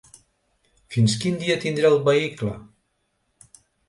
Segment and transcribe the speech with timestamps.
[0.95, 2.55] Fins quin dia tindré el vehicle.